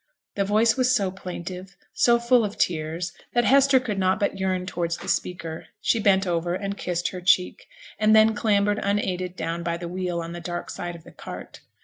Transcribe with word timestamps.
The 0.33 0.43
voice 0.45 0.75
was 0.77 0.95
so 0.95 1.11
plaintive, 1.11 1.75
so 1.93 2.17
full 2.17 2.43
of 2.43 2.57
tears, 2.57 3.13
that 3.35 3.45
Hester 3.45 3.79
could 3.79 3.99
not 3.99 4.19
but 4.19 4.39
yearn 4.39 4.65
towards 4.65 4.97
the 4.97 5.07
speaker. 5.07 5.67
She 5.79 5.99
bent 5.99 6.25
over 6.25 6.55
and 6.55 6.75
kissed 6.75 7.09
her 7.09 7.21
cheek, 7.21 7.67
and 7.99 8.15
then 8.15 8.33
clambered 8.33 8.79
unaided 8.81 9.35
down 9.35 9.61
by 9.61 9.77
the 9.77 9.87
wheel 9.87 10.19
on 10.19 10.31
the 10.31 10.41
dark 10.41 10.71
side 10.71 10.95
of 10.95 11.03
the 11.03 11.11
cart. 11.11 11.59